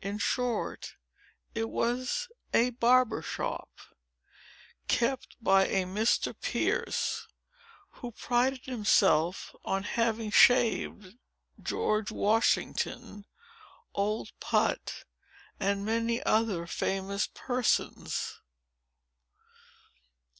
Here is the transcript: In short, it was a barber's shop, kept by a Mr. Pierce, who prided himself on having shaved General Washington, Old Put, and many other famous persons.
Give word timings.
In 0.00 0.18
short, 0.18 0.96
it 1.54 1.70
was 1.70 2.26
a 2.52 2.70
barber's 2.70 3.26
shop, 3.26 3.68
kept 4.88 5.36
by 5.40 5.66
a 5.68 5.84
Mr. 5.84 6.34
Pierce, 6.40 7.28
who 7.90 8.10
prided 8.10 8.64
himself 8.64 9.54
on 9.64 9.84
having 9.84 10.32
shaved 10.32 11.16
General 11.62 12.02
Washington, 12.10 13.24
Old 13.94 14.32
Put, 14.40 15.04
and 15.60 15.84
many 15.86 16.20
other 16.24 16.66
famous 16.66 17.28
persons. 17.32 18.40